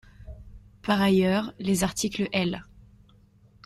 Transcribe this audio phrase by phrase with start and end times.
[0.81, 2.65] Par ailleurs, les articles L.